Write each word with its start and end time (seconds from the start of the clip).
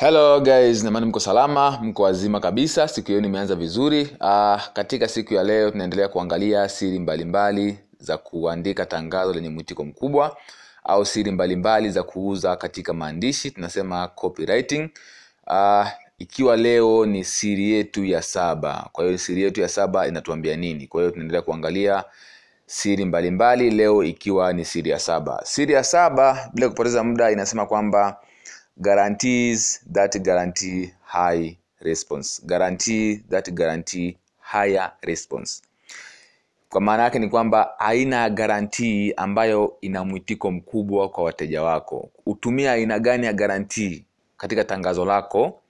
hello 0.00 0.40
guys. 0.40 0.84
Namani 0.84 1.06
mko 1.06 1.20
salama 1.20 1.70
mko 1.82 2.02
wazima 2.02 2.40
kabisa. 2.40 2.88
Siku 2.88 3.08
hiyo 3.08 3.20
nimeanza 3.20 3.54
vizuri. 3.54 4.02
Uh, 4.20 4.62
katika 4.72 5.08
siku 5.08 5.34
ya 5.34 5.42
leo 5.44 5.70
tunaendelea 5.70 6.08
kuangalia 6.08 6.68
siri 6.68 6.98
mbalimbali 6.98 7.62
mbali 7.72 7.78
za 7.98 8.18
kuandika 8.18 8.86
tangazo 8.86 9.32
lenye 9.32 9.48
mwitiko 9.48 9.84
mkubwa 9.84 10.36
au 10.84 11.06
siri 11.06 11.30
mbalimbali 11.30 11.56
mbali 11.80 11.90
za 11.90 12.02
kuuza 12.02 12.56
katika 12.56 12.92
maandishi 12.92 13.50
tunasema 13.50 14.08
copywriting. 14.08 14.90
Uh, 15.46 15.86
ikiwa 16.18 16.56
leo 16.56 17.06
ni 17.06 17.24
siri 17.24 17.70
yetu 17.70 18.04
ya 18.04 18.22
saba. 18.22 18.88
Kwa 18.92 19.04
hiyo 19.04 19.18
siri 19.18 19.42
yetu 19.42 19.60
ya 19.60 19.68
saba 19.68 20.06
inatuambia 20.08 20.56
nini? 20.56 20.86
Kwa 20.86 21.00
hiyo 21.00 21.10
tunaendelea 21.10 21.42
kuangalia 21.42 22.04
siri 22.66 23.04
mbalimbali 23.04 23.64
mbali, 23.64 23.76
leo 23.76 24.02
ikiwa 24.04 24.52
ni 24.52 24.64
siri 24.64 24.90
ya 24.90 24.98
saba. 24.98 25.40
Siri 25.44 25.72
ya 25.74 25.84
saba 25.84 26.50
bila 26.54 26.68
kupoteza 26.68 27.04
muda 27.04 27.30
inasema 27.30 27.66
kwamba 27.66 28.16
guarantees 28.80 29.80
that 29.92 30.18
guarantee 30.22 30.92
high 31.04 31.56
response. 31.80 32.42
Guarantee 32.46 33.16
that 33.30 33.50
guarantee 33.52 34.16
higher 34.40 34.92
response. 35.02 35.62
Kwa 36.70 36.80
maana 36.80 37.02
yake 37.02 37.18
ni 37.18 37.28
kwamba 37.28 37.78
aina 37.80 38.16
ya 38.16 38.30
garantii 38.30 39.12
ambayo 39.16 39.76
ina 39.80 40.04
mwitiko 40.04 40.50
mkubwa 40.50 41.08
kwa 41.08 41.24
wateja 41.24 41.62
wako. 41.62 42.10
Utumia 42.26 42.72
aina 42.72 42.98
gani 42.98 43.26
ya 43.26 43.32
garantii 43.32 44.04
katika 44.36 44.64
tangazo 44.64 45.04
lako 45.04 45.60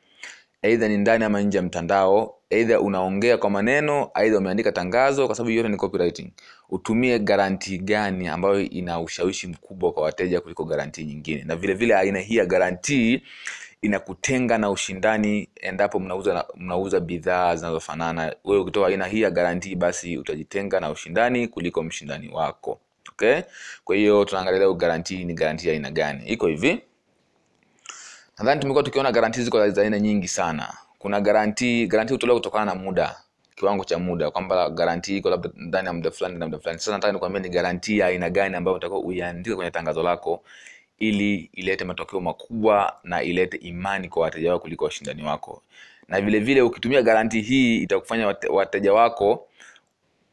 aidha 0.62 0.88
ni 0.88 0.96
ndani 0.96 1.24
ama 1.24 1.40
nje 1.42 1.58
ya 1.58 1.62
mtandao 1.62 2.34
aidha 2.50 2.80
unaongea 2.80 3.38
kwa 3.38 3.50
maneno 3.50 4.10
aidha 4.14 4.38
umeandika 4.38 4.72
tangazo 4.72 5.26
kwa 5.26 5.34
sababu 5.36 5.50
yote 5.50 5.68
ni 5.68 5.76
copywriting. 5.76 6.30
Utumie 6.68 7.18
garanti 7.18 7.78
gani 7.78 8.28
ambayo 8.28 8.60
ina 8.60 9.00
ushawishi 9.00 9.46
mkubwa 9.46 9.92
kwa 9.92 10.02
wateja 10.02 10.40
kuliko 10.40 10.64
garantii 10.64 11.04
nyingine? 11.04 11.44
Na 11.44 11.56
vile 11.56 11.74
vile 11.74 11.96
aina 11.96 12.18
hii 12.20 12.36
ya 12.36 12.46
garantii 12.46 13.22
inakutenga 13.82 14.58
na 14.58 14.70
ushindani 14.70 15.48
endapo 15.56 16.00
mnauza 16.00 16.44
mnauza 16.56 17.00
bidhaa 17.00 17.56
zinazofanana. 17.56 18.34
Wewe 18.44 18.60
ukitoa 18.62 18.88
aina 18.88 19.06
hii 19.06 19.20
ya 19.20 19.30
garantii 19.30 19.74
basi 19.74 20.18
utajitenga 20.18 20.80
na 20.80 20.90
ushindani 20.90 21.48
kuliko 21.48 21.82
mshindani 21.82 22.28
wako. 22.28 22.80
Okay? 23.12 23.40
Kwa 23.84 23.96
hiyo 23.96 24.24
tunaangalia 24.24 24.58
leo 24.60 24.74
garantii 24.74 25.24
ni 25.24 25.36
ya 25.42 25.50
aina 25.72 25.90
gani? 25.90 26.26
Iko 26.26 26.46
hivi 26.46 26.80
nadhani 28.38 28.60
tumekuwa 28.60 28.82
tukiona 28.84 29.12
garanti 29.12 29.42
ziko 29.42 29.68
za 29.70 29.82
aina 29.82 30.00
nyingi 30.00 30.28
sana. 30.28 30.74
Kuna 30.98 31.20
garanti 31.20 31.86
garanti 31.86 32.12
hutolewa 32.12 32.38
kutokana 32.38 32.64
na 32.64 32.74
muda 32.74 33.16
kiwango 33.56 33.84
cha 33.84 33.98
muda 33.98 34.30
kwamba 34.30 34.70
garanti 34.70 35.16
iko 35.16 35.30
labda 35.30 35.50
ndani 35.56 35.86
ya 35.86 35.92
muda 35.92 36.10
fulani 36.10 36.38
na 36.38 36.46
muda 36.46 36.58
fulani. 36.58 36.78
Sasa 36.78 36.92
nataka 36.92 37.12
nikwambia 37.12 37.40
ni 37.42 37.48
garanti 37.48 37.98
ya 37.98 38.06
aina 38.06 38.30
gani 38.30 38.56
ambayo 38.56 38.76
utakuwa 38.76 39.00
uiandike 39.00 39.56
kwenye 39.56 39.70
tangazo 39.70 40.02
lako 40.02 40.42
ili 40.98 41.50
ilete 41.52 41.84
matokeo 41.84 42.20
makubwa 42.20 42.96
na 43.04 43.22
ilete 43.22 43.56
imani 43.56 44.08
kwa 44.08 44.22
wateja 44.22 44.52
wako 44.52 44.62
kuliko 44.62 44.84
washindani 44.84 45.22
wako. 45.22 45.62
Na 46.08 46.20
vile 46.20 46.38
vile 46.40 46.62
ukitumia 46.62 47.02
garanti 47.02 47.40
hii 47.40 47.76
itakufanya 47.82 48.36
wateja 48.50 48.92
wako 48.92 49.48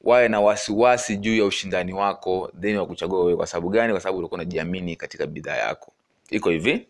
wawe 0.03 0.27
na 0.27 0.41
wasiwasi 0.41 1.17
juu 1.17 1.35
ya 1.37 1.45
ushindani 1.45 1.93
wako 1.93 2.51
then 2.61 2.77
wakuchagua 2.77 3.19
wewe. 3.23 3.37
Kwa 3.37 3.47
sababu 3.47 3.69
gani? 3.69 3.93
Kwa 3.93 4.01
sababu 4.01 4.17
utakuwa 4.19 4.37
unajiamini 4.37 4.95
katika 4.95 5.25
bidhaa 5.27 5.55
yako. 5.55 5.91
Iko 6.29 6.49
hivi 6.49 6.87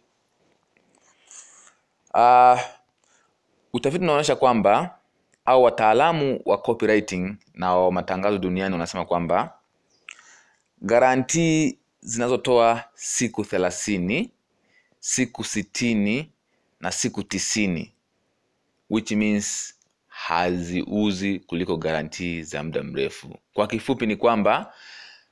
uh, 2.16 2.60
utafiti 3.74 4.04
unaonyesha 4.04 4.36
kwamba 4.36 4.98
au 5.46 5.64
wataalamu 5.64 6.42
wa 6.46 6.58
copywriting 6.58 7.36
na 7.54 7.76
wa 7.76 7.92
matangazo 7.92 8.38
duniani 8.38 8.74
wanasema 8.74 9.06
kwamba 9.06 9.54
garantii 10.82 11.78
zinazotoa 12.02 12.84
siku 12.94 13.46
thelathini 13.46 14.32
siku 15.00 15.44
sitini 15.44 16.32
na 16.80 16.92
siku 16.92 17.24
tisini 17.24 17.92
which 18.90 19.12
means 19.12 19.74
haziuzi 20.08 21.40
kuliko 21.40 21.78
garantii 21.78 22.42
za 22.42 22.64
muda 22.64 22.84
mrefu. 22.84 23.38
Kwa 23.54 23.68
kifupi 23.68 24.06
ni 24.06 24.16
kwamba 24.16 24.74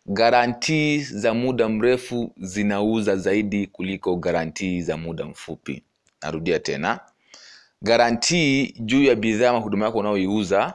garantii 0.05 0.99
za 0.99 1.33
muda 1.33 1.69
mrefu 1.69 2.33
zinauza 2.37 3.15
zaidi 3.15 3.67
kuliko 3.67 4.15
garantii 4.15 4.81
za 4.81 4.97
muda 4.97 5.25
mfupi 5.25 5.83
narudia 6.23 6.59
tena. 6.59 6.99
Garantii 7.81 8.73
juu 8.79 9.03
ya 9.03 9.15
bidhaa 9.15 9.49
ama 9.49 9.59
huduma 9.59 9.85
yako 9.85 9.97
unaoiuza 9.97 10.73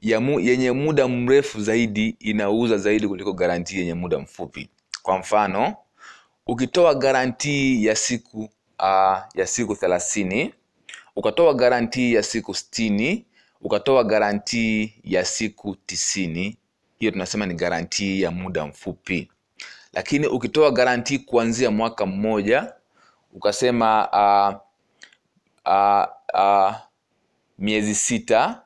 ya 0.00 0.20
mu, 0.20 0.40
yenye 0.40 0.72
muda 0.72 1.08
mrefu 1.08 1.60
zaidi 1.60 2.16
inauza 2.20 2.78
zaidi 2.78 3.08
kuliko 3.08 3.32
garantii 3.32 3.78
yenye 3.78 3.94
muda 3.94 4.18
mfupi. 4.18 4.68
Kwa 5.02 5.18
mfano 5.18 5.76
ukitoa 6.46 6.94
garantii 6.94 7.84
ya 7.84 7.96
siku 7.96 8.38
uh, 8.78 9.18
ya 9.34 9.46
siku 9.46 9.76
thelathini 9.76 10.54
ukatoa 11.16 11.54
garantii 11.54 12.12
ya 12.14 12.22
siku 12.22 12.54
stini 12.54 13.24
ukatoa 13.60 14.04
garantii 14.04 14.94
ya 15.04 15.24
siku 15.24 15.76
tisini 15.86 16.56
hiyo 16.98 17.12
tunasema 17.12 17.46
ni 17.46 17.54
garantii 17.54 18.22
ya 18.22 18.30
muda 18.30 18.66
mfupi. 18.66 19.28
Lakini 19.92 20.26
ukitoa 20.26 20.70
garantii 20.70 21.18
kuanzia 21.18 21.70
mwaka 21.70 22.06
mmoja 22.06 22.72
ukasema 23.36 24.08
uh, 24.12 24.56
uh, 25.72 26.06
uh, 26.40 26.74
miezi 27.58 27.94
sita. 27.94 28.62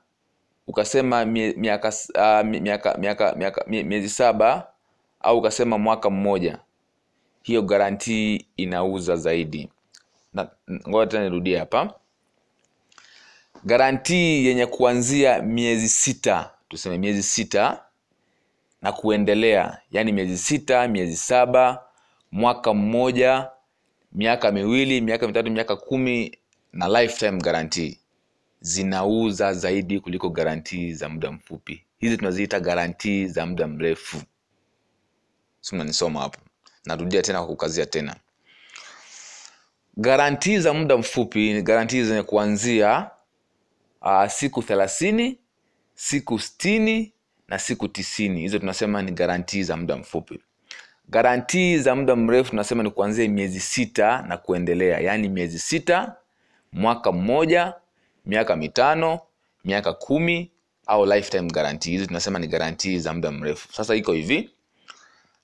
Ukasema 0.67 1.25
miaka, 1.25 1.89
uh, 1.89 2.47
miaka, 2.49 2.95
miaka, 2.99 3.35
miaka, 3.37 3.65
miezi 3.67 4.09
saba 4.09 4.67
au 5.21 5.39
ukasema 5.39 5.79
mwaka 5.79 6.11
mmoja. 6.11 6.59
Hiyo 7.43 7.63
garantii 7.63 8.47
inauza 8.57 9.17
zaidi. 9.17 9.69
Ngoja 10.89 11.07
tena 11.11 11.25
nirudie 11.25 11.59
hapa. 11.59 11.95
Garantii 13.65 14.47
yenye 14.47 14.67
kuanzia 14.67 15.43
miezi 15.43 15.89
sita 15.89 16.51
tuseme 16.69 16.99
miezi 16.99 17.23
sita 17.23 17.83
na 18.83 18.93
kuendelea. 18.93 19.79
Yaani 19.91 20.13
miezi 20.13 20.39
sita 20.39 20.89
miezi 20.89 21.17
saba 21.17 21.83
mwaka 22.33 22.75
mmoja 22.75 23.49
miaka 24.13 24.53
miwili 24.53 25.01
miaka 25.01 25.27
mitatu 25.27 25.51
miaka 25.51 25.77
kumi 25.77 26.39
na 26.73 26.89
lifetime 27.03 27.39
guarantee. 27.41 27.97
Zinauza 28.61 29.55
zaidi 29.55 30.01
kuliko 30.01 30.29
garantii 30.31 30.93
za 30.93 31.09
muda 31.09 31.33
mfupi. 31.33 31.85
Hizi 31.99 32.17
tunaziita 32.17 32.61
garantii 32.61 33.27
za 33.27 33.47
muda 33.47 33.67
mrefu. 33.67 34.23
Si 35.61 35.75
mnanisoma 35.75 36.21
hapo. 36.21 36.41
Narudia 36.85 37.23
tena 37.23 37.39
kwa 37.39 37.47
kukazia 37.49 37.87
tena. 37.87 38.17
Garantii 39.97 40.59
za 40.59 40.73
muda 40.75 40.97
mfupi 40.97 41.53
ni 41.53 41.63
garantii 41.63 42.03
zenye 42.03 42.23
kuanzia 42.23 43.11
uh, 44.03 44.27
siku 44.27 44.63
thelathini 44.63 45.39
siku 45.95 46.39
stini 46.39 47.13
na 47.49 47.59
siku 47.59 47.89
tisini. 47.89 48.41
Hizo 48.41 48.59
tunasema 48.59 49.03
ni 49.03 49.13
garantii 49.13 49.63
za 49.63 49.77
muda 49.77 49.97
mfupi 49.97 50.41
garantii 51.11 51.79
za 51.79 51.95
muda 51.95 52.17
mrefu 52.17 52.51
tunasema 52.51 52.83
ni 52.83 52.91
kuanzia 52.91 53.29
miezi 53.29 53.61
sita 53.61 54.23
na 54.29 54.37
kuendelea. 54.37 55.01
Yaani 55.01 55.29
miezi 55.29 55.59
sita 55.59 56.15
mwaka 56.73 57.13
mmoja 57.13 57.75
miaka 58.27 58.57
mitano 58.57 59.21
miaka 59.65 59.93
kumi 59.93 60.51
au 60.87 61.07
lifetime 61.07 61.51
guarantee. 61.51 61.91
Hizi 61.91 62.07
tunasema 62.07 62.39
ni 62.39 62.47
garantii 62.47 62.99
za 62.99 63.15
muda 63.15 63.31
mrefu. 63.31 63.73
Sasa 63.73 63.95
iko 63.95 64.13
hivi. 64.13 64.51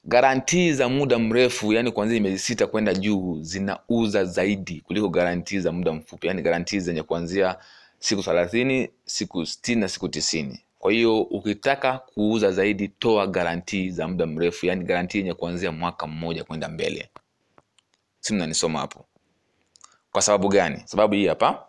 Garantii 0.04 0.72
za 0.72 0.88
muda 0.88 1.18
mrefu 1.18 1.72
yani 1.72 1.90
kuanzia 1.92 2.20
miezi 2.20 2.38
sita 2.38 2.66
kwenda 2.66 2.94
juu 2.94 3.38
zinauza 3.42 4.24
zaidi 4.24 4.80
kuliko 4.80 5.08
garantii 5.08 5.58
za 5.60 5.72
muda 5.72 5.92
mfupi. 5.92 6.26
Yani 6.26 6.42
garantii 6.42 6.80
zenye 6.80 7.02
kuanzia 7.02 7.56
siku 7.98 8.22
thelathini 8.22 8.90
siku 9.04 9.46
stini 9.46 9.80
na 9.80 9.88
siku 9.88 10.08
tisini 10.08 10.60
kwa 10.86 10.92
hiyo 10.92 11.20
ukitaka 11.22 11.98
kuuza 11.98 12.52
zaidi 12.52 12.88
toa 12.88 13.26
garantii 13.26 13.90
za 13.90 14.08
muda 14.08 14.26
mrefu 14.26 14.66
yani 14.66 14.84
garantii 14.84 15.18
yenye 15.18 15.34
kuanzia 15.34 15.72
mwaka 15.72 16.06
mmoja 16.06 16.44
kwenda 16.44 16.68
mbele. 16.68 17.10
Si 18.20 18.34
mnanisoma 18.34 18.78
hapo. 18.78 19.06
Kwa 20.12 20.22
sababu 20.22 20.48
gani? 20.48 20.82
Sababu 20.84 21.14
hii 21.14 21.26
hapa. 21.26 21.66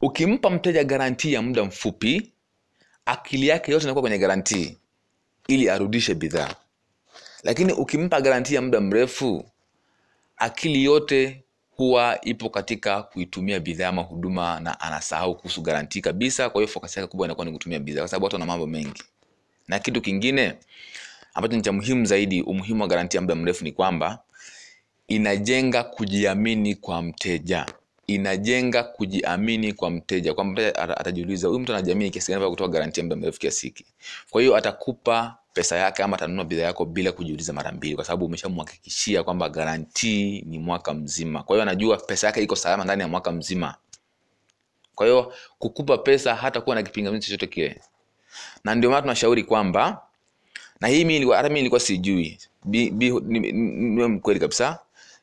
Ukimpa 0.00 0.50
mteja 0.50 0.84
garantii 0.84 1.32
ya 1.32 1.42
muda 1.42 1.64
mfupi 1.64 2.32
akili 3.06 3.48
yake 3.48 3.72
yote 3.72 3.84
inakuwa 3.84 4.02
kwenye 4.02 4.18
garantii 4.18 4.78
ili 5.48 5.70
arudishe 5.70 6.14
bidhaa. 6.14 6.54
Lakini 7.42 7.72
ukimpa 7.72 8.20
garantii 8.20 8.54
ya 8.54 8.62
muda 8.62 8.80
mrefu 8.80 9.44
akili 10.36 10.84
yote 10.84 11.44
huwa 11.76 12.18
ipo 12.24 12.48
katika 12.50 13.02
kuitumia 13.02 13.60
bidhaa 13.60 13.88
ama 13.88 14.02
huduma 14.02 14.60
na 14.60 14.80
anasahau 14.80 15.34
kuhusu 15.36 15.62
garanti 15.62 16.00
kabisa. 16.00 16.50
Kwa 16.50 16.60
hiyo 16.60 16.72
fokasi 16.72 16.98
yake 16.98 17.10
kubwa 17.10 17.26
inakuwa 17.26 17.46
ni 17.46 17.52
kutumia 17.52 17.78
bidhaa 17.78 18.00
kwa 18.00 18.08
sababu 18.08 18.24
watu 18.24 18.36
wana 18.36 18.46
mambo 18.46 18.66
mengi. 18.66 19.02
Na 19.68 19.78
kitu 19.78 20.00
kingine 20.00 20.54
ambacho 21.34 21.56
ni 21.56 21.62
cha 21.62 21.72
muhimu 21.72 22.04
zaidi 22.04 22.42
umuhimu 22.42 22.82
wa 22.82 22.88
garanti 22.88 23.16
ya 23.16 23.20
muda 23.20 23.34
mrefu 23.34 23.64
ni 23.64 23.72
kwamba 23.72 24.18
inajenga 25.08 25.82
kujiamini 25.84 26.74
kwa 26.74 27.02
mteja. 27.02 27.66
Inajenga 28.06 28.82
kujiamini 28.82 29.72
kwa 29.72 29.90
mteja. 29.90 30.34
Kwamba 30.34 30.52
mteja 30.62 30.78
atajiuliza 30.98 31.48
huyu 31.48 31.60
mtu 31.60 31.72
anajiamini 31.72 32.10
kiasi 32.10 32.32
gani 32.32 32.50
kutoa 32.50 32.68
garanti 32.68 33.00
ya 33.00 33.04
muda 33.04 33.16
mrefu 33.16 33.38
kiasi 33.38 33.66
hiki? 33.66 33.86
Kwa 34.30 34.40
hiyo 34.42 34.56
atakupa 34.56 35.36
pesa 35.54 35.76
yake 35.76 36.02
ama 36.02 36.16
atanunua 36.16 36.44
bidhaa 36.44 36.62
yako 36.62 36.84
bila 36.84 37.12
kujiuliza 37.12 37.52
mara 37.52 37.72
mbili 37.72 37.94
kwa 37.94 38.04
sababu 38.04 38.24
umeshamhakikishia 38.24 39.22
kwamba 39.22 39.48
garantii 39.48 40.40
ni 40.46 40.58
mwaka 40.58 40.94
mzima. 40.94 41.42
Kwa 41.42 41.56
hiyo 41.56 41.62
anajua 41.62 41.96
pesa 41.96 42.26
yake 42.26 42.42
iko 42.42 42.56
salama 42.56 42.84
ndani 42.84 43.02
ya 43.02 43.08
mwaka 43.08 43.32
mzima. 43.32 43.74
Kwa 44.94 45.06
hiyo 45.06 45.32
kukupa 45.58 45.98
pesa 45.98 46.34
hata 46.34 46.60
kuwa 46.60 46.76
na 46.76 46.82
kipingamizi 46.82 47.26
chochote 47.26 47.46
kile. 47.46 47.80
Na 48.64 48.74
ndio 48.74 48.90
maana 48.90 49.02
tunashauri 49.02 49.44
kwamba 49.44 50.02
na 50.80 50.88
hii 50.88 51.04
mimi 51.04 51.30
hata 51.32 51.48
mimi 51.48 51.60
nilikuwa 51.60 51.80
sijui. 51.80 52.38
Ni- 52.64 52.90
ni- 52.90 53.52
niwe 53.52 54.08
mkweli 54.08 54.40
kabisa. 54.40 54.78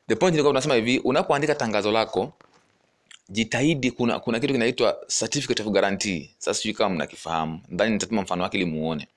The 0.08 0.14
point 0.16 0.32
nilikuwa 0.32 0.52
tunasema 0.52 0.74
hivi 0.74 0.98
unapoandika 0.98 1.54
tangazo 1.54 1.92
lako 1.92 2.32
jitahidi 3.28 3.90
kuna 3.90 4.18
kuna 4.20 4.40
kitu 4.40 4.52
kinaitwa 4.52 4.96
certificate 5.18 5.62
of 5.62 5.68
guarantee. 5.68 6.30
Sasa 6.38 6.54
sijui 6.60 6.74
kama 6.74 6.94
mnakifahamu. 6.94 7.60
Ndani 7.68 7.92
nitatuma 7.92 8.22
mfano 8.22 8.42
wake 8.42 8.56
ili 8.56 8.66
muone 8.66 9.08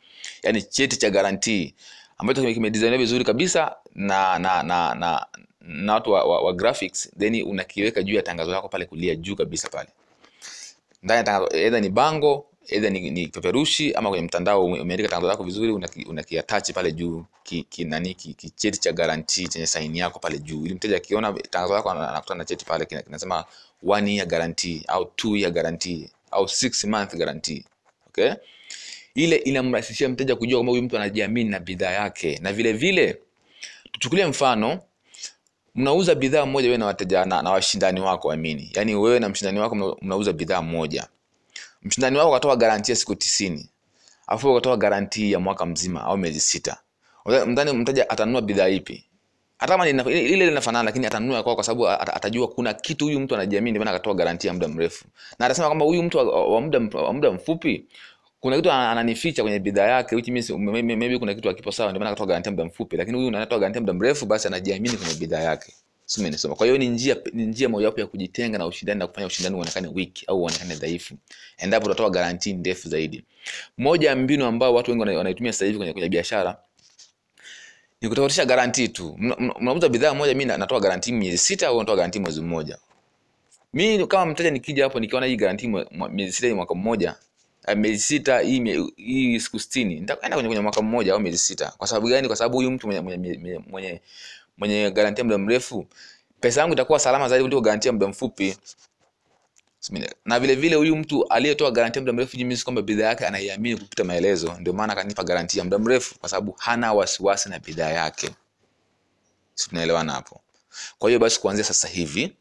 yaani 0.44 0.62
cheti 0.62 0.98
cha 0.98 1.10
garantii 1.10 1.74
ambacho 2.18 2.42
kime- 2.42 2.54
kimedesignwa 2.54 2.98
vizuri 2.98 3.24
kabisa 3.25 3.75
na 3.95 4.39
na 4.39 4.63
na 4.63 4.95
na, 4.95 5.25
na 5.62 5.94
watu 5.94 6.12
wa, 6.12 6.24
wa, 6.24 6.42
wa 6.42 6.54
graphics 6.54 7.12
then 7.19 7.42
unakiweka 7.44 8.04
juu 8.04 8.15
ya 8.15 8.21
tangazo 8.21 8.51
lako 8.51 8.69
pale 8.69 8.86
kulia 8.86 9.15
juu 9.15 9.36
kabisa 9.36 9.69
pale. 9.69 9.89
Ndani 11.04 11.18
ya 11.18 11.24
tangazo 11.24 11.57
either 11.57 11.81
ni 11.81 11.89
bango 11.89 12.45
either 12.69 12.92
ni, 12.92 13.12
ni 13.12 13.27
peperushi 13.27 13.94
ama 13.94 14.10
kwenye 14.10 14.25
mtandao 14.25 14.65
ume- 14.65 14.81
umeandika 14.81 15.10
tangazo 15.10 15.27
lako 15.27 15.44
vizuri 15.44 15.71
unaki- 15.71 16.10
una 16.10 16.24
pale 16.74 16.92
juu 16.92 17.25
ki, 17.44 17.63
ki, 17.69 17.86
nani 17.86 18.13
ki, 18.13 18.33
ki 18.33 18.50
cheti 18.50 18.80
cha 18.80 18.92
guarantee 18.92 19.48
chenye 19.48 19.68
saini 19.68 20.00
yako 20.00 20.19
pale 20.19 20.39
juu. 20.39 20.66
Ili 20.66 20.74
mteja 20.75 20.98
akiona 20.98 21.33
tangazo 21.33 21.74
lako 21.74 21.92
ana- 21.92 22.09
anakutana 22.09 22.38
na 22.38 22.45
cheti 22.45 22.66
pale 22.66 22.86
kina- 22.86 23.01
kinasema 23.01 23.45
one 23.88 24.16
year 24.16 24.27
guarantee 24.27 24.81
au 24.88 25.06
two 25.06 25.36
year 25.38 25.51
guarantee 25.51 26.09
au 26.31 26.48
six 26.48 26.83
month 26.83 27.16
guarantee 27.16 27.63
okay 28.07 28.33
ile 29.15 29.36
inamrahisishia 29.36 30.10
mteja 30.10 30.36
kujua 30.36 30.57
kwamba 30.60 30.71
huyu 30.71 30.83
mtu 30.83 30.95
anajiamini 30.98 31.50
na 31.50 31.60
bidhaa 31.60 31.92
yake. 31.92 32.39
Na 32.42 32.54
vile 32.54 32.74
vile 32.74 33.18
tuchukulie 33.92 34.25
mfano 34.25 34.80
mnauza 35.75 36.15
bidhaa 36.15 36.45
moja 36.45 36.68
wewe 36.68 36.77
na 36.77 36.86
wateja 36.86 37.25
na, 37.25 37.42
na 37.42 37.51
washindani 37.51 38.00
wako 38.00 38.31
amini 38.31 38.71
yaani 38.75 38.95
wewe 38.95 39.19
na 39.19 39.30
mshindani 39.30 39.60
wako 39.60 39.98
mnauza 40.01 40.33
bidhaa 40.33 40.62
moja. 40.62 41.07
Mshindani 41.83 42.18
wako 42.18 42.36
akatoa 42.36 42.56
garanti 42.56 42.92
ya 42.92 42.95
siku 42.95 43.15
tisini 43.15 43.69
afu 44.27 44.51
akatoa 44.51 44.77
garanti 44.77 45.31
ya 45.31 45.39
mwaka 45.39 45.66
mzima 45.66 46.04
au 46.04 46.18
miezi 46.18 46.39
sita. 46.39 46.77
Mdhani 47.48 47.71
mteja 47.71 48.09
atanunua 48.09 48.42
bidhaa 48.42 48.68
ipi? 48.69 49.06
Hata 49.57 49.74
kama 49.74 49.89
ile 50.09 50.45
linafanana 50.45 50.83
lakini 50.83 51.06
atanunua 51.06 51.44
kwa, 51.44 51.56
kwa 51.56 51.63
sababu 51.63 51.88
atajua 51.89 52.48
kuna 52.48 52.74
kitu 52.74 53.06
huyu 53.06 53.19
mtu 53.19 53.36
anajiamini 53.36 53.80
maana 53.80 53.92
akatoa 53.92 54.13
garanti 54.13 54.48
ya 54.48 54.54
muda 54.54 54.68
mrefu. 54.68 55.06
Na 55.39 55.45
atasema 55.45 55.68
kwamba 55.68 55.86
huyu 55.86 56.04
mtu 56.04 56.18
wa, 56.18 56.48
wa 56.54 56.62
muda 57.13 57.31
mfupi 57.31 57.86
kuna 58.44 58.56
kitu 58.56 58.72
ananificha 58.72 59.42
kwenye 59.44 59.60
bidhaa 59.60 59.88
yake 59.88 60.16
which 60.16 60.28
means 60.28 60.50
maybe, 60.50 61.19
kuna 61.19 61.34
kitu 61.34 61.50
akipo 61.50 61.72
sawa 61.72 61.90
ndio 61.92 62.00
maana 62.00 62.10
akatoa 62.12 62.28
garantia 62.28 62.51
muda 62.51 62.66
mfupi 62.66 62.98
lakini 62.98 63.18
huyu 63.18 63.28
anatoa 63.30 63.60
garantia 63.60 63.81
muda 63.81 63.94
mrefu 63.94 64.25
basi 64.25 64.48
anajiamini 64.48 64.98
kwenye 64.98 65.13
bidhaa 65.13 65.40
yake. 65.40 65.74
Sio 66.06 66.22
umenisoma 66.22 66.56
kwa 66.56 66.66
hiyo 66.66 66.78
ni 66.78 66.88
njia 66.90 67.18
ni 67.34 67.45
njia 67.45 67.69
mojawapo 67.69 68.00
ya 68.01 68.07
kujitenga 68.07 68.57
na 68.57 68.66
ushindani 68.66 69.00
na 69.00 69.07
kufanya 69.07 69.28
ushindani 69.28 69.56
uonekane 69.56 69.88
weak 69.88 70.10
au 70.28 70.42
uonekane 70.42 70.75
dhaifu. 70.75 71.16
Endapo 71.57 71.86
utatoa 71.86 72.10
garantia 72.10 72.54
ndefu 72.54 72.90
zaidi. 72.90 73.24
Moja 73.78 74.10
ya 74.10 74.16
mbinu 74.16 74.45
ambao 74.45 74.74
watu 74.74 74.92
wengi 74.92 75.16
wanaitumia 75.16 75.54
sasa 75.54 75.66
hivi 75.66 75.78
kwenye, 75.78 75.94
kwenye 75.94 76.10
biashara 76.10 76.57
ni 78.01 78.10
kutofautisha 78.10 78.45
garantia 78.45 78.88
tu. 78.88 79.16
Mna- 79.19 79.36
mna- 79.40 79.56
mnauza 79.60 79.90
bidhaa 79.90 80.13
moja 80.13 80.34
mimi 80.34 80.45
natoa 80.45 80.80
garantia 80.80 81.13
miezi 81.13 81.38
sita 81.38 81.68
au 81.68 81.80
natoa 81.80 81.95
garantia 81.95 82.22
mwezi 82.22 82.42
mmoja. 82.42 82.78
Mimi 83.74 84.07
kama 84.07 84.25
mteja 84.31 84.51
nikija 84.51 84.84
hapo 84.84 85.00
nikiona 85.00 85.25
hii 85.25 85.36
garantia 85.36 85.86
miezi 86.12 86.34
sita 86.34 86.56
mwaka 86.56 86.75
mmoja 86.75 87.16
miezi 87.75 88.00
sita 88.00 88.39
hii 88.39 88.92
hii 88.95 89.39
siku 89.39 89.60
sitini 89.60 90.00
nitakwenda 90.00 90.38
kwenye, 90.38 90.60
mwaka 90.60 90.81
mmoja 90.81 91.13
au 91.13 91.19
miezi 91.19 91.38
sita. 91.38 91.74
Kwa 91.77 91.88
sababu 91.88 92.07
gani? 92.07 92.27
Kwa 92.27 92.36
sababu 92.36 92.57
huyu 92.57 92.71
mtu 92.71 92.88
mwenye, 92.88 93.01
mwenye, 93.01 93.18
mwenye, 93.38 93.60
mwenye, 93.68 94.01
mwenye 94.57 94.92
garanti 94.92 95.24
muda 95.24 95.38
mrefu 95.38 95.88
pesa 96.39 96.62
yangu 96.62 96.74
itakuwa 96.74 97.00
salama 97.00 97.30
zaidi 97.30 97.44
kuliko 97.44 97.62
garantia 97.62 97.92
muda 97.92 98.07
mfupi. 98.07 98.57
Na 100.25 100.39
vile 100.39 100.56
vile 100.56 100.75
huyu 100.75 100.95
mtu 100.95 101.27
aliyetoa 101.27 101.71
garantia 101.71 102.01
muda 102.01 102.13
mrefu 102.13 102.38
jimisi 102.38 102.63
kwamba 102.63 102.81
bidhaa 102.81 103.06
yake 103.06 103.25
anaiamini 103.27 103.77
kupita 103.80 104.04
maelezo. 104.04 104.56
Ndio 104.59 104.74
maana 104.74 104.94
akanipa 104.94 105.24
garantia 105.24 105.63
muda 105.63 105.80
mrefu 105.80 106.19
kwa 106.19 106.30
sababu 106.30 106.51
hana 106.59 106.94
wasiwasi 106.94 107.50
na 107.50 107.59
bidhaa 107.59 107.89
yake. 107.89 108.30
Si 109.56 109.69
tunaelewana 109.69 110.13
hapo? 110.13 110.42
Kwa 111.00 111.09
hiyo 111.09 111.19
basi 111.19 111.39
kuanzia 111.39 111.63
sasa 111.66 111.88
hivi 111.88 112.33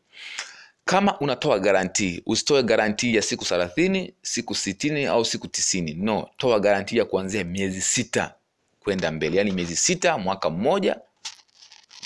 kama 0.85 1.19
unatoa 1.21 1.59
garantii 1.59 2.23
usitoe 2.27 2.63
garantii 2.63 3.15
ya 3.15 3.23
siku 3.23 3.45
thelathini 3.45 4.15
siku 4.23 4.55
sitini 4.55 5.07
au 5.07 5.25
siku 5.25 5.49
tisini. 5.49 5.95
No 5.95 6.29
toa 6.37 6.61
garantii 6.61 6.97
ya 6.97 7.05
kuanzia 7.05 7.45
miezi 7.45 7.81
sita 7.81 8.35
kwenda 8.81 9.11
mbele. 9.13 9.37
Yaani 9.37 9.53
miezi 9.53 9.77
sita 9.77 10.19
mwaka 10.19 10.51
mmoja 10.51 10.97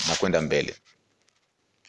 na 0.08 0.14
kwenda 0.14 0.40
mbele. 0.40 0.74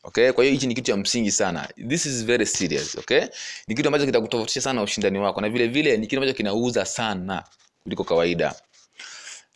Okay? 0.03 0.31
Kwa 0.31 0.43
hiyo 0.43 0.53
hichi 0.53 0.67
ni 0.67 0.73
kitu 0.75 0.87
cha 0.87 0.97
msingi 0.97 1.31
sana. 1.31 1.69
This 1.87 2.05
is 2.05 2.25
very 2.25 2.45
serious 2.45 2.95
okay? 2.95 3.21
Ni 3.67 3.75
kitu 3.75 3.87
ambacho 3.87 4.05
kitakutofautisha 4.05 4.61
sana 4.61 4.81
ushindani 4.83 5.19
wako 5.19 5.41
na 5.41 5.49
vile 5.49 5.67
vile 5.67 5.97
ni 5.97 6.07
kitu 6.07 6.21
ambacho 6.21 6.37
kinauza 6.37 6.85
sana 6.85 7.43
kuliko 7.83 8.03
kawaida. 8.03 8.55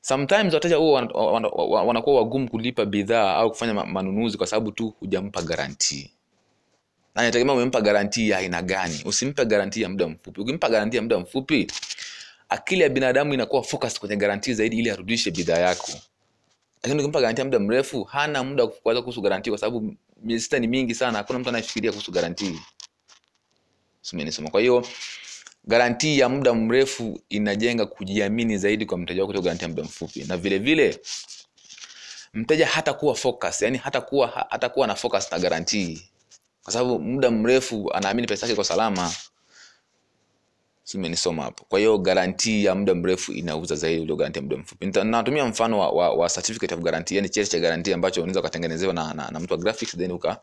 Sometimes 0.01 0.53
wateja 0.53 0.75
huwa 0.75 0.93
wana- 0.93 1.13
wana- 1.13 1.47
wana- 1.47 1.83
wanakuwa 1.83 2.15
wagumu 2.15 2.49
kulipa 2.49 2.85
bidhaa 2.85 3.35
au 3.35 3.49
kufanya 3.49 3.73
manunuzi 3.73 4.37
kwa 4.37 4.47
sababu 4.47 4.71
tu 4.71 4.93
hujampa 4.99 5.41
garantii 5.41 6.11
na 7.15 7.21
inategemea 7.23 7.53
umempa 7.55 7.81
garantii 7.81 8.29
ya 8.29 8.37
aina 8.37 8.61
gani. 8.61 9.01
Usimpe 9.05 9.45
garantii 9.45 9.81
ya 9.81 9.89
muda 9.89 10.07
mfupi. 10.07 10.41
Ukimpa 10.41 10.69
garantii 10.69 10.95
ya 10.97 11.01
muda 11.03 11.19
mfupi 11.19 11.67
akili 12.49 12.81
ya 12.81 12.89
binadamu 12.89 13.33
inakuwa 13.33 13.63
focus 13.63 13.99
kwenye 13.99 14.15
garantii 14.15 14.53
zaidi 14.53 14.77
ili 14.79 14.89
arudishe 14.89 15.31
bidhaa 15.31 15.57
yako. 15.57 15.91
Lakini 16.83 16.99
ukimpa 17.01 17.21
garantii 17.21 17.39
ya 17.41 17.45
muda 17.45 17.59
mrefu 17.59 18.03
hana 18.03 18.43
muda 18.43 18.63
wa 18.63 18.69
kuwaza 18.69 19.01
kuhusu 19.01 19.21
garantii 19.21 19.49
kwa 19.51 19.59
sababu 19.59 19.95
miezi 20.23 20.43
sita 20.43 20.59
ni 20.59 20.67
mingi 20.67 20.95
sana. 20.95 21.17
Hakuna 21.17 21.39
mtu 21.39 21.49
anayefikiria 21.49 21.91
kuhusu 21.91 22.11
garantii 22.11 22.59
simenisoma 24.01 24.49
kwa 24.49 24.61
hiyo 24.61 24.87
garantii 25.67 26.19
ya 26.19 26.29
muda 26.29 26.53
mrefu 26.53 27.19
inajenga 27.29 27.85
kujiamini 27.85 28.57
zaidi 28.57 28.85
kwa 28.85 28.97
mteja 28.97 29.21
wako 29.21 29.27
kuliko 29.27 29.43
garantii 29.43 29.63
ya 29.65 29.69
muda 29.69 29.83
mfupi. 29.83 30.23
Na 30.23 30.37
vile 30.37 30.57
vile 30.59 30.99
mteja 32.33 32.67
hatakuwa 32.67 33.15
focus 33.15 33.61
yani 33.61 33.77
hatakuwa 33.77 34.27
hatakuwa 34.49 34.87
na 34.87 34.95
focus 34.95 35.31
na 35.31 35.39
garantii 35.39 36.01
kwa 36.63 36.73
sababu 36.73 36.99
muda 36.99 37.31
mrefu 37.31 37.89
anaamini 37.93 38.27
pesa 38.27 38.45
yake 38.45 38.53
iko 38.53 38.63
salama. 38.63 39.11
Simenisoma 40.83 41.43
hapo. 41.43 41.65
Kwa 41.69 41.79
hiyo 41.79 41.97
garantii 41.97 42.65
ya 42.65 42.75
muda 42.75 42.95
mrefu 42.95 43.31
inauza 43.33 43.75
zaidi 43.75 44.01
ulio 44.01 44.15
garantii 44.15 44.37
ya 44.39 44.43
muda 44.43 44.57
mfupi. 44.57 44.85
Natumia 44.85 45.45
mfano 45.45 45.79
wa, 45.79 45.89
wa, 45.91 46.13
wa 46.13 46.29
certificate 46.29 46.75
of 46.75 46.81
guarantee 46.81 47.15
yani 47.15 47.29
cheti 47.29 47.49
cha 47.51 47.59
garantii 47.59 47.93
ambacho 47.93 48.21
unaweza 48.21 48.39
ukatengenezewa 48.39 48.93
na, 48.93 49.13
na, 49.13 49.31
na 49.31 49.39
mtu 49.39 49.53
wa 49.53 49.59
graphics 49.59 49.97
then 49.97 50.11
uka 50.11 50.39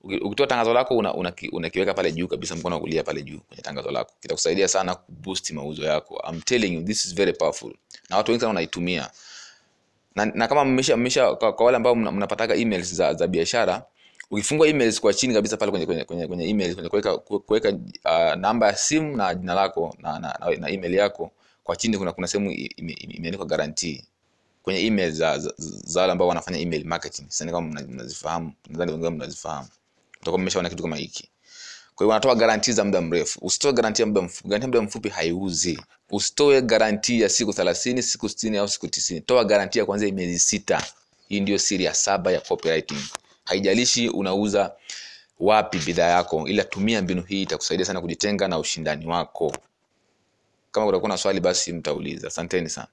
ukitoa 0.00 0.46
tangazo 0.46 0.74
lako 0.74 0.96
unakiweka 0.96 1.56
una, 1.56 1.70
una 1.82 1.94
pale 1.94 2.12
juu 2.12 2.28
kabisa 2.28 2.56
mkono 2.56 2.74
wa 2.76 2.80
kulia 2.80 3.02
pale 3.04 3.22
juu 3.22 3.38
kwenye 3.38 3.62
tangazo 3.62 3.90
lako. 3.90 4.12
Kitakusaidia 4.20 4.68
sana 4.68 4.94
kuboost 4.94 5.50
mauzo 5.50 5.82
yako. 5.84 6.22
I'm 6.30 6.40
telling 6.40 6.74
you 6.74 6.82
this 6.82 7.04
is 7.04 7.14
very 7.14 7.32
powerful. 7.32 7.74
Na 8.10 8.16
watu 8.16 8.30
wengi 8.30 8.40
sana 8.40 8.48
wanaitumia. 8.48 9.10
Na, 10.14 10.24
na 10.24 10.48
kama 10.48 10.64
mmesha 10.64 10.96
mmesha 10.96 11.34
kwa, 11.34 11.52
kwa 11.52 11.66
wale 11.66 11.76
ambao 11.76 11.94
mna- 11.94 12.12
mnapataga 12.12 12.54
emails 12.54 12.94
za, 12.94 13.14
za 13.14 13.26
biashara 13.26 13.82
ukifungua 14.30 14.68
emails 14.68 15.00
kwa 15.00 15.14
chini 15.14 15.34
kabisa 15.34 15.56
pale 15.56 15.70
kwenye 15.70 15.86
kwenye 15.86 16.04
kwenye, 16.04 16.26
kwenye 16.26 16.48
email 16.50 16.74
kwenye 16.74 16.88
kuweka 16.88 17.18
kuweka 17.18 17.68
uh, 18.04 18.34
namba 18.40 18.66
ya 18.66 18.76
simu 18.76 19.16
na 19.16 19.34
jina 19.34 19.54
lako 19.54 19.96
na, 19.98 20.18
na, 20.18 20.36
na, 20.40 20.56
na 20.56 20.70
email 20.70 20.94
yako 20.94 21.30
kwa 21.64 21.76
chini 21.76 21.98
kuna 21.98 22.12
kuna 22.12 22.26
sehemu 22.26 22.50
imeandikwa 22.50 23.46
guarantee. 23.46 24.04
Kwenye 24.62 24.86
email 24.86 25.12
za 25.12 25.38
za, 25.38 26.00
wale 26.00 26.12
ambao 26.12 26.28
wanafanya 26.28 26.58
email 26.58 26.84
marketing 26.84 27.24
sasa 27.28 27.50
kama 27.52 27.80
mnazifahamu 27.82 28.52
nadhani 28.70 28.92
wengi 28.92 29.10
mnazifahamu. 29.10 29.68
Mtakuwa 30.20 30.38
mmeshaona 30.38 30.68
kitu 30.70 30.82
kama 30.82 30.96
hiki. 30.96 31.28
Kwa 31.94 32.04
hiyo 32.04 32.08
wanatoa 32.10 32.34
garantii 32.34 32.72
za 32.72 32.84
muda 32.84 33.00
mrefu. 33.00 33.38
Usitoe 33.42 33.72
garantii 33.72 34.02
ya 34.02 34.06
muda 34.06 34.20
mfupi 34.22 34.48
garantii 34.48 34.64
ya 34.64 34.68
muda 34.68 34.82
mfupi 34.82 35.08
haiuzi. 35.08 35.80
Usitoe 36.10 36.62
garantii 36.62 37.20
ya 37.20 37.28
siku 37.28 37.52
thelathini 37.52 38.02
siku 38.02 38.28
sitini 38.28 38.56
au 38.58 38.68
siku 38.68 38.88
tisini. 38.88 39.20
Toa 39.20 39.44
garantii 39.44 39.78
ya 39.78 39.84
kuanzia 39.86 40.12
miezi 40.12 40.38
sita. 40.38 40.84
Hii 41.28 41.40
ndio 41.40 41.58
siri 41.58 41.84
ya 41.84 41.94
saba 41.94 42.32
ya 42.32 42.40
copywriting 42.40 42.98
haijalishi 43.48 44.08
unauza 44.08 44.72
wapi 45.40 45.78
bidhaa 45.78 46.08
yako 46.08 46.48
ila 46.48 46.64
tumia 46.64 47.02
mbinu 47.02 47.22
hii 47.22 47.42
itakusaidia 47.42 47.86
sana 47.86 48.00
kujitenga 48.00 48.48
na 48.48 48.58
ushindani 48.58 49.06
wako. 49.06 49.52
Kama 50.72 50.86
kutakuwa 50.86 51.08
na 51.08 51.16
swali 51.18 51.40
basi 51.40 51.72
mtauliza. 51.72 52.28
Asanteni 52.28 52.68
sana 52.70 52.88